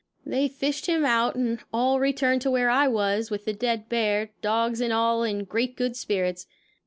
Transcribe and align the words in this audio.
They 0.25 0.47
fished 0.47 0.87
him 0.87 1.05
out 1.05 1.35
and 1.35 1.59
all 1.71 1.99
returned 1.99 2.41
to 2.41 2.49
where 2.49 2.71
I 2.71 2.87
was, 2.87 3.29
with 3.29 3.45
the 3.45 3.53
dead 3.53 3.87
bear, 3.87 4.31
dogs 4.41 4.81
and 4.81 4.91
all 4.91 5.21
in 5.21 5.43
great 5.43 5.77
good 5.77 5.95
spirits. 5.95 6.47